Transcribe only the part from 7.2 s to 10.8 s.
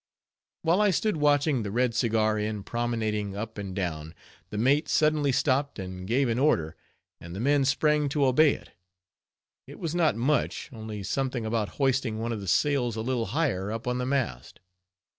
the men sprang to obey it. It was not much,